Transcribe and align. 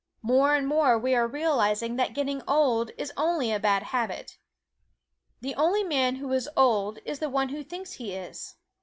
More 0.23 0.55
and 0.55 0.67
more 0.67 0.97
we 0.97 1.13
are 1.13 1.27
realizing 1.27 1.95
that 1.97 2.15
getting 2.15 2.41
old 2.47 2.89
is 2.97 3.13
only 3.15 3.51
a 3.51 3.59
bad 3.59 3.83
habit. 3.83 4.39
The 5.41 5.53
only 5.53 5.83
man 5.83 6.15
who 6.15 6.31
is 6.33 6.49
old 6.57 6.97
is 7.05 7.19
the 7.19 7.29
one 7.29 7.49
who 7.49 7.63
thinks 7.63 7.93
he 7.93 8.15
is. 8.15 8.55